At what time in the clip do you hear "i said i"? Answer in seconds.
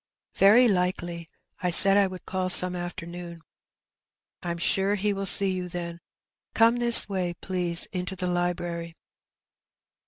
1.61-2.07